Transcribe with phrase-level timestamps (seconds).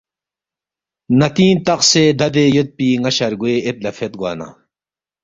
[1.19, 4.47] ناتینگ تخسے دادے یودپی نا شرگوے اید لا فید گوانا